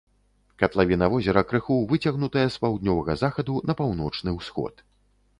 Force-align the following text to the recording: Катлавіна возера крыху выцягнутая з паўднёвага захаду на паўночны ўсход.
Катлавіна 0.61 1.09
возера 1.15 1.41
крыху 1.49 1.75
выцягнутая 1.91 2.45
з 2.55 2.61
паўднёвага 2.63 3.15
захаду 3.23 3.59
на 3.71 3.77
паўночны 3.83 4.33
ўсход. 4.39 4.73